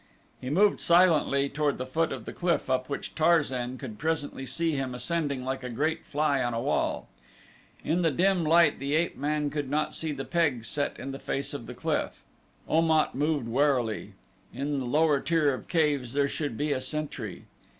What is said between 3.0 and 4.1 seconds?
Tarzan could